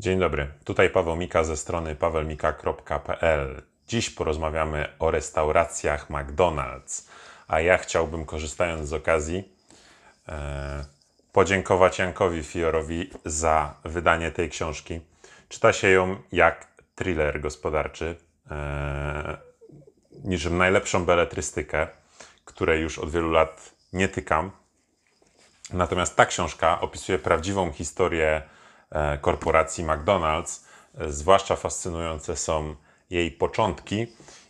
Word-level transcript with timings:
Dzień 0.00 0.18
dobry, 0.18 0.48
tutaj 0.64 0.90
Paweł 0.90 1.16
Mika 1.16 1.44
ze 1.44 1.56
strony 1.56 1.94
pawelmika.pl. 1.94 3.62
Dziś 3.88 4.10
porozmawiamy 4.10 4.88
o 4.98 5.10
restauracjach 5.10 6.10
McDonald's, 6.10 7.08
a 7.48 7.60
ja 7.60 7.78
chciałbym, 7.78 8.24
korzystając 8.24 8.88
z 8.88 8.92
okazji, 8.92 9.48
e, 10.28 10.84
podziękować 11.32 11.98
Jankowi 11.98 12.42
Fiorowi 12.42 13.10
za 13.24 13.74
wydanie 13.84 14.30
tej 14.30 14.50
książki. 14.50 15.00
Czyta 15.48 15.72
się 15.72 15.88
ją 15.88 16.16
jak 16.32 16.66
thriller 16.94 17.40
gospodarczy, 17.40 18.16
e, 18.50 19.36
niczym 20.24 20.58
najlepszą 20.58 21.04
beletrystykę, 21.04 21.88
której 22.44 22.82
już 22.82 22.98
od 22.98 23.10
wielu 23.10 23.30
lat 23.30 23.70
nie 23.92 24.08
tykam. 24.08 24.50
Natomiast 25.72 26.16
ta 26.16 26.26
książka 26.26 26.80
opisuje 26.80 27.18
prawdziwą 27.18 27.72
historię 27.72 28.42
korporacji 29.20 29.84
McDonald's. 29.84 30.64
E, 30.98 31.12
Zwłaszcza 31.12 31.56
fascynujące 31.56 32.36
są 32.36 32.74
jej 33.10 33.30
początki 33.30 34.06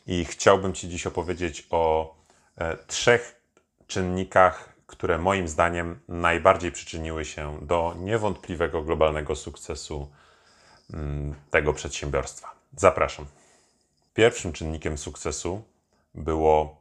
i 0.07 0.25
chciałbym 0.25 0.73
Ci 0.73 0.89
dziś 0.89 1.07
opowiedzieć 1.07 1.67
o 1.71 2.15
e, 2.57 2.77
trzech 2.77 3.41
czynnikach, 3.87 4.69
które 4.87 5.19
moim 5.19 5.49
zdaniem 5.49 6.01
najbardziej 6.09 6.73
przyczyniły 6.73 7.25
się 7.25 7.59
do 7.63 7.95
niewątpliwego 7.99 8.83
globalnego 8.83 9.37
sukcesu 9.37 10.11
mm, 10.95 11.35
tego 11.51 11.73
przedsiębiorstwa. 11.73 12.51
Zapraszam. 12.77 13.27
Pierwszym 14.15 14.53
czynnikiem 14.53 14.99
sukcesu 14.99 15.63
było 16.15 16.77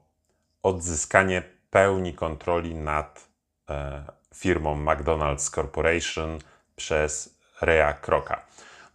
odzyskanie 0.64 1.44
pełni 1.70 2.14
kontroli 2.14 2.76
nad 2.76 3.28
e, 3.70 4.04
firmą 4.36 4.86
McDonald's 4.86 5.52
Corporation 5.52 6.40
przez 6.76 7.39
Rea 7.62 7.94
Kroka. 7.94 8.42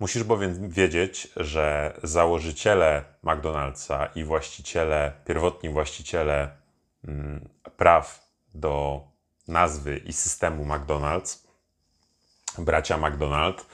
Musisz 0.00 0.23
bowiem 0.23 0.68
wiedzieć, 0.68 1.28
że 1.36 1.95
założyciele 2.02 3.04
McDonald'sa 3.24 4.09
i 4.15 4.24
właściciele, 4.24 5.12
pierwotni 5.24 5.68
właściciele 5.68 6.51
mm, 7.04 7.48
praw 7.76 8.29
do 8.54 9.02
nazwy 9.48 9.96
i 9.96 10.12
systemu 10.12 10.65
McDonald's, 10.65 11.38
bracia 12.59 12.98
McDonald, 12.98 13.66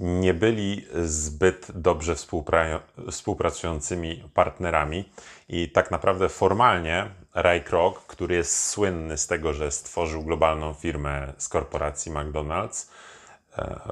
nie 0.00 0.34
byli 0.34 0.86
zbyt 1.04 1.66
dobrze 1.74 2.14
współpra- 2.14 2.80
współpracującymi 3.10 4.30
partnerami 4.34 5.12
i 5.48 5.70
tak 5.70 5.90
naprawdę 5.90 6.28
formalnie 6.28 7.10
Ray 7.34 7.60
Kroc, 7.64 7.98
który 8.06 8.34
jest 8.34 8.68
słynny 8.68 9.18
z 9.18 9.26
tego, 9.26 9.52
że 9.52 9.70
stworzył 9.70 10.22
globalną 10.22 10.74
firmę 10.74 11.32
z 11.38 11.48
korporacji 11.48 12.12
McDonald's, 12.12 12.90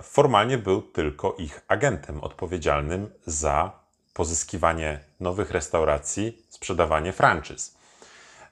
formalnie 0.03 0.59
był 0.59 0.83
tylko 0.83 1.35
ich 1.39 1.61
agentem 1.69 2.21
odpowiedzialnym 2.21 3.11
za 3.27 3.73
pozyskiwanie 4.15 5.01
nowych 5.21 5.51
restauracji, 5.51 6.43
sprzedawanie 6.49 7.13
franczyz. 7.13 7.77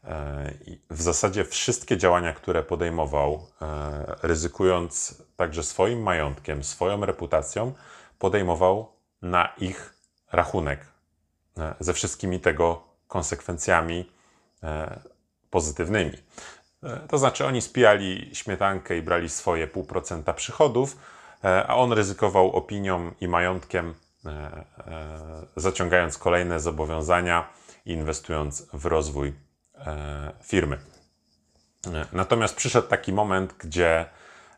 E, 0.05 0.53
W 0.91 1.03
zasadzie 1.03 1.45
wszystkie 1.45 1.97
działania, 1.97 2.33
które 2.33 2.63
podejmował, 2.63 3.47
e, 3.63 4.17
ryzykując 4.23 5.23
także 5.37 5.63
swoim 5.63 6.03
majątkiem, 6.03 6.65
swoją 6.65 7.07
reputacją, 7.07 7.73
podejmował 8.19 8.93
na 9.23 9.49
ich 9.59 9.95
rachunek, 10.33 10.87
e, 11.59 11.75
ze 11.81 11.93
wszystkimi 11.93 12.41
tego 12.41 12.83
konsekwencjami 13.09 14.11
e, 14.63 15.01
pozytywnymi. 15.51 16.19
E, 16.85 17.09
To 17.09 17.19
znaczy, 17.19 17.47
oni 17.47 17.63
spijali 17.63 18.31
śmietankę 18.35 18.97
i 18.99 19.03
brali 19.03 19.29
swoje 19.29 19.67
pół 19.67 19.85
procenta 19.85 20.35
przychodów, 20.35 20.97
e, 21.45 21.67
a 21.67 21.75
on 21.75 21.93
ryzykował 21.93 22.53
opinią 22.53 23.13
i 23.21 23.29
majątkiem, 23.29 23.95
e, 24.27 24.65
zaciągając 25.57 26.19
kolejne 26.19 26.61
zobowiązania 26.61 27.49
i 27.87 27.93
inwestując 27.93 28.67
w 28.73 28.87
rozwój 28.87 29.33
firmy. 30.43 30.79
Natomiast 32.13 32.57
przyszedł 32.57 32.89
taki 32.89 33.13
moment, 33.13 33.55
gdzie 33.59 34.07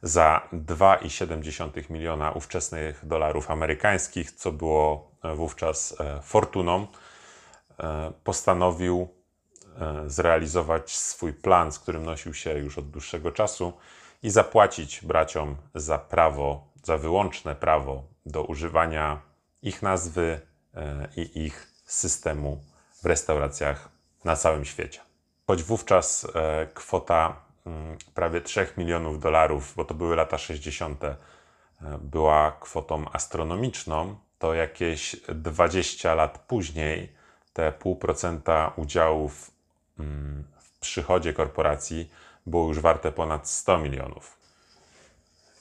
za 0.03 0.49
2,7 0.53 1.91
miliona 1.91 2.31
ówczesnych 2.33 3.07
dolarów 3.07 3.51
amerykańskich, 3.51 4.31
co 4.31 4.53
było 4.53 5.11
wówczas 5.35 5.97
fortuną, 6.23 6.87
postanowił 8.25 9.09
zrealizować 10.07 10.97
swój 10.97 11.33
plan, 11.33 11.73
z 11.73 11.79
którym 11.79 12.05
nosił 12.05 12.35
się 12.35 12.59
już 12.59 12.79
od 12.79 12.91
dłuższego 12.91 13.33
czasu 13.33 13.73
i 14.23 14.31
zapłacić 14.31 15.01
braciom 15.05 15.57
za 15.75 15.99
prawo, 15.99 16.67
za 16.83 16.99
wyłączne 16.99 17.55
prawo 17.55 18.05
do 18.27 18.45
używania 18.45 19.21
ich 19.63 19.83
nazwy 19.83 20.41
e, 20.75 21.09
i 21.17 21.45
ich 21.45 21.73
systemu 21.85 22.65
w 23.03 23.07
restauracjach 23.07 23.89
na 24.25 24.37
całym 24.37 24.65
świecie. 24.65 25.01
Choć 25.47 25.63
wówczas 25.63 26.27
e, 26.35 26.67
kwota 26.75 27.37
mm, 27.67 27.99
prawie 28.15 28.41
3 28.41 28.67
milionów 28.77 29.21
dolarów, 29.21 29.75
bo 29.77 29.85
to 29.85 29.95
były 29.95 30.17
lata 30.17 30.39
60., 30.39 31.05
e, 31.05 31.17
była 32.01 32.57
kwotą 32.61 33.05
astronomiczną, 33.13 34.17
to 34.39 34.55
jakieś 34.55 35.17
20 35.29 36.15
lat 36.15 36.39
później 36.39 37.13
te 37.53 37.73
pół 37.73 37.97
procenta 37.97 38.73
udziałów 38.77 39.51
w 40.59 40.79
przychodzie 40.81 41.33
korporacji 41.33 42.11
było 42.47 42.69
już 42.69 42.81
warte 42.81 43.13
ponad 43.13 43.49
100 43.49 43.79
milionów. 43.79 44.37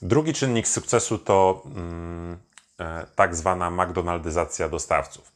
Drugi 0.02 0.34
czynnik 0.34 0.68
sukcesu 0.68 1.18
to 1.18 1.64
mm, 1.66 2.38
e, 2.80 3.06
tak 3.16 3.36
zwana 3.36 3.72
McDonaldyzacja 3.72 4.70
dostawców. 4.70 5.32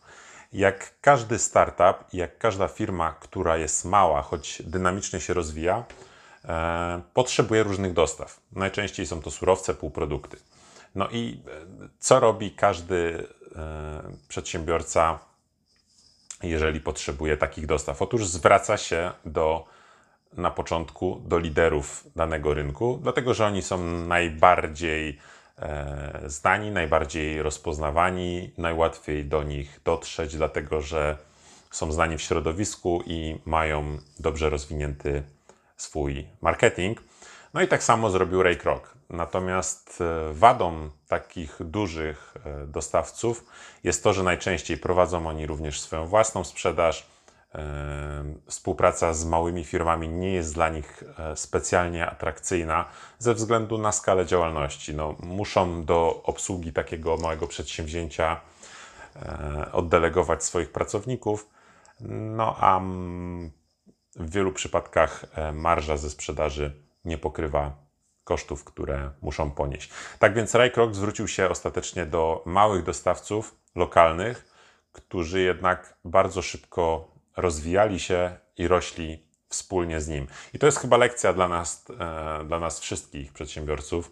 Jak 0.53 0.93
każdy 1.01 1.39
startup 1.39 2.13
jak 2.13 2.37
każda 2.37 2.67
firma, 2.67 3.15
która 3.19 3.57
jest 3.57 3.85
mała, 3.85 4.21
choć 4.21 4.61
dynamicznie 4.65 5.21
się 5.21 5.33
rozwija, 5.33 5.83
e, 6.45 7.01
potrzebuje 7.13 7.63
różnych 7.63 7.93
dostaw. 7.93 8.39
Najczęściej 8.51 9.07
są 9.07 9.21
to 9.21 9.31
surowce, 9.31 9.73
półprodukty. 9.73 10.37
No 10.95 11.09
i 11.09 11.41
e, 11.47 11.89
co 11.99 12.19
robi 12.19 12.51
każdy 12.51 13.27
przedsiębiorca, 14.27 15.19
jeżeli 16.43 16.79
potrzebuje 16.79 17.37
takich 17.37 17.65
dostaw? 17.65 18.01
Otóż 18.01 18.27
zwraca 18.27 18.77
się 18.77 19.11
do 19.25 19.65
na 20.37 20.51
początku 20.51 21.21
do 21.25 21.39
liderów 21.39 22.07
danego 22.15 22.53
rynku, 22.53 22.99
dlatego 23.01 23.33
że 23.33 23.45
oni 23.45 23.61
są 23.61 23.83
najbardziej 23.87 25.17
e, 25.59 26.21
znani, 26.25 26.71
najbardziej 26.71 27.41
rozpoznawani, 27.41 28.51
najłatwiej 28.57 29.25
do 29.25 29.43
nich 29.43 29.79
dotrzeć, 29.83 30.35
dlatego 30.37 30.81
że 30.81 31.17
są 31.71 31.91
znani 31.91 32.17
w 32.17 32.21
środowisku 32.21 33.03
i 33.05 33.39
mają 33.45 33.97
dobrze 34.19 34.49
rozwinięty 34.49 35.23
swój 35.77 36.27
marketing. 36.41 37.01
No 37.53 37.61
i 37.61 37.67
tak 37.67 37.83
samo 37.83 38.09
zrobił 38.09 38.43
Ray 38.43 38.57
Kroc. 38.57 38.83
Natomiast 39.09 40.01
e, 40.01 40.33
wadą 40.33 40.89
takich 41.07 41.57
dużych 41.59 42.33
e, 42.45 42.67
dostawców 42.67 43.45
jest 43.83 44.03
to, 44.03 44.13
że 44.13 44.23
najczęściej 44.23 44.77
prowadzą 44.77 45.27
oni 45.27 45.47
również 45.47 45.81
swoją 45.81 46.05
własną 46.05 46.43
sprzedaż. 46.43 47.07
E, 47.55 48.23
Współpraca 48.47 49.13
z 49.13 49.25
małymi 49.25 49.63
firmami 49.63 50.09
nie 50.09 50.33
jest 50.33 50.53
dla 50.53 50.69
nich 50.69 51.03
specjalnie 51.35 52.07
atrakcyjna 52.07 52.85
ze 53.19 53.33
względu 53.33 53.77
na 53.77 53.91
skalę 53.91 54.25
działalności. 54.25 54.95
No, 54.95 55.15
muszą 55.19 55.85
do 55.85 56.23
obsługi 56.23 56.73
takiego 56.73 57.17
małego 57.17 57.47
przedsięwzięcia 57.47 58.41
oddelegować 59.71 60.43
swoich 60.43 60.71
pracowników, 60.71 61.49
no 62.09 62.55
a 62.59 62.79
w 64.15 64.29
wielu 64.31 64.51
przypadkach 64.51 65.25
marża 65.53 65.97
ze 65.97 66.09
sprzedaży 66.09 66.88
nie 67.09 67.17
pokrywa 67.17 67.89
kosztów, 68.23 68.63
które 68.63 69.11
muszą 69.21 69.51
ponieść. 69.51 69.89
Tak 70.19 70.33
więc 70.33 70.55
Ray 70.55 70.71
Kroc 70.71 70.95
zwrócił 70.95 71.27
się 71.27 71.49
ostatecznie 71.49 72.05
do 72.05 72.43
małych 72.45 72.83
dostawców 72.83 73.55
lokalnych, 73.75 74.45
którzy 74.91 75.41
jednak 75.41 75.97
bardzo 76.05 76.41
szybko 76.41 77.11
rozwijali 77.37 77.99
się 77.99 78.37
i 78.57 78.67
rośli 78.67 79.29
wspólnie 79.49 80.01
z 80.01 80.07
nim. 80.07 80.27
I 80.53 80.59
to 80.59 80.65
jest 80.65 80.79
chyba 80.79 80.97
lekcja 80.97 81.33
dla 81.33 81.47
nas, 81.47 81.85
e, 81.99 82.45
dla 82.45 82.59
nas 82.59 82.79
wszystkich 82.79 83.33
przedsiębiorców, 83.33 84.11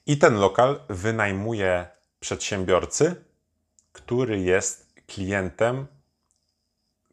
I 0.06 0.18
ten 0.18 0.34
lokal 0.34 0.80
wynajmuje 0.88 1.86
przedsiębiorcy, 2.20 3.24
który 3.92 4.40
jest 4.40 4.94
klientem 5.06 5.86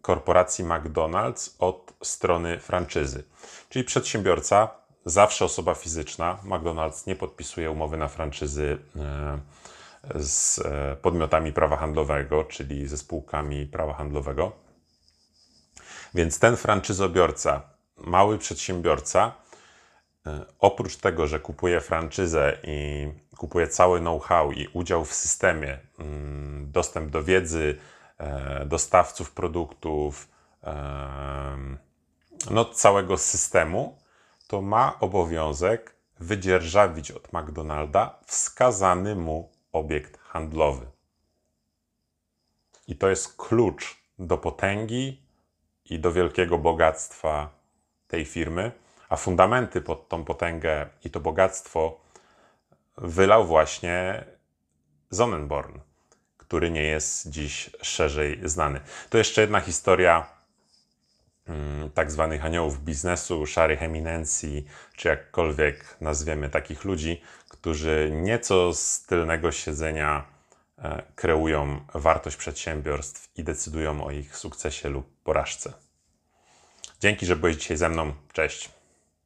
korporacji 0.01 0.65
McDonald's 0.65 1.55
od 1.59 1.93
strony 2.03 2.59
franczyzy. 2.59 3.23
Czyli 3.69 3.85
przedsiębiorca, 3.85 4.69
zawsze 5.05 5.45
osoba 5.45 5.73
fizyczna, 5.73 6.37
McDonald's 6.43 7.07
nie 7.07 7.15
podpisuje 7.15 7.71
umowy 7.71 7.97
na 7.97 8.07
franczyzy 8.07 8.77
e, 8.95 9.39
z 10.15 10.59
e, 10.59 10.95
podmiotami 11.01 11.53
prawa 11.53 11.77
handlowego, 11.77 12.43
czyli 12.43 12.87
ze 12.87 12.97
spółkami 12.97 13.65
prawa 13.65 13.93
handlowego. 13.93 14.51
Więc 16.13 16.39
ten 16.39 16.57
franczyzobiorca, 16.57 17.61
mały 17.97 18.37
przedsiębiorca, 18.37 19.33
e, 20.25 20.45
oprócz 20.59 20.97
tego, 20.97 21.27
że 21.27 21.39
kupuje 21.39 21.81
franczyzę 21.81 22.57
i 22.63 23.07
kupuje 23.37 23.67
cały 23.67 23.99
know-how 23.99 24.51
i 24.51 24.67
udział 24.73 25.05
w 25.05 25.13
systemie, 25.13 25.79
mm, 25.99 26.71
dostęp 26.71 27.09
do 27.09 27.23
wiedzy, 27.23 27.77
dostawców 28.65 29.31
produktów, 29.31 30.29
no, 32.51 32.65
całego 32.65 33.17
systemu, 33.17 33.97
to 34.47 34.61
ma 34.61 34.99
obowiązek 34.99 35.95
wydzierżawić 36.19 37.11
od 37.11 37.33
McDonalda 37.33 38.19
wskazany 38.25 39.15
mu 39.15 39.51
obiekt 39.71 40.17
handlowy. 40.17 40.85
I 42.87 42.95
to 42.95 43.09
jest 43.09 43.37
klucz 43.37 43.97
do 44.19 44.37
potęgi 44.37 45.21
i 45.85 45.99
do 45.99 46.11
wielkiego 46.11 46.57
bogactwa 46.57 47.49
tej 48.07 48.25
firmy, 48.25 48.71
a 49.09 49.15
fundamenty 49.15 49.81
pod 49.81 50.09
tą 50.09 50.25
potęgę 50.25 50.89
i 51.03 51.09
to 51.09 51.19
bogactwo 51.19 52.01
wylał 52.97 53.45
właśnie 53.45 54.25
Sonnenborn 55.11 55.79
który 56.51 56.71
nie 56.71 56.83
jest 56.83 57.29
dziś 57.29 57.69
szerzej 57.81 58.39
znany. 58.43 58.79
To 59.09 59.17
jeszcze 59.17 59.41
jedna 59.41 59.59
historia 59.59 60.27
mm, 61.47 61.91
tak 61.91 62.11
zwanych 62.11 62.45
aniołów 62.45 62.83
biznesu, 62.83 63.45
szarych 63.45 63.83
eminencji, 63.83 64.65
czy 64.95 65.07
jakkolwiek 65.07 65.97
nazwiemy 66.01 66.49
takich 66.49 66.83
ludzi, 66.83 67.21
którzy 67.49 68.09
nieco 68.13 68.73
z 68.73 69.05
tylnego 69.05 69.51
siedzenia 69.51 70.25
e, 70.77 71.03
kreują 71.15 71.85
wartość 71.93 72.37
przedsiębiorstw 72.37 73.29
i 73.37 73.43
decydują 73.43 74.03
o 74.03 74.11
ich 74.11 74.37
sukcesie 74.37 74.89
lub 74.89 75.23
porażce. 75.23 75.73
Dzięki, 76.99 77.25
że 77.25 77.35
byłeś 77.35 77.55
dzisiaj 77.55 77.77
ze 77.77 77.89
mną. 77.89 78.13
Cześć. 78.33 78.80